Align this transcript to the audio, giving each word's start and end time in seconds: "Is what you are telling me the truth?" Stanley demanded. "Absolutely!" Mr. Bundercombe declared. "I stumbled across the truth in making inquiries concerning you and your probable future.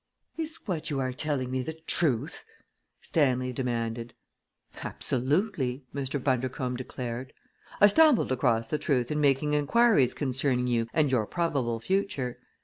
"Is 0.35 0.55
what 0.65 0.89
you 0.89 0.99
are 0.99 1.13
telling 1.13 1.51
me 1.51 1.61
the 1.61 1.73
truth?" 1.73 2.43
Stanley 3.01 3.53
demanded. 3.53 4.15
"Absolutely!" 4.83 5.85
Mr. 5.93 6.17
Bundercombe 6.19 6.75
declared. 6.75 7.33
"I 7.79 7.85
stumbled 7.85 8.31
across 8.31 8.65
the 8.65 8.79
truth 8.79 9.11
in 9.11 9.21
making 9.21 9.53
inquiries 9.53 10.15
concerning 10.15 10.65
you 10.65 10.87
and 10.91 11.11
your 11.11 11.27
probable 11.27 11.79
future. 11.79 12.39